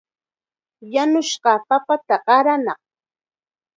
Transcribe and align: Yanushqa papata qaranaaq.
Yanushqa 0.93 1.51
papata 1.67 2.15
qaranaaq. 2.25 2.81